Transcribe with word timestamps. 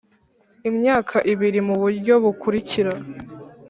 Imyaka 0.69 1.17
ibiri 1.31 1.59
mu 1.67 1.75
buryo 1.81 2.13
bukurikira 2.23 2.93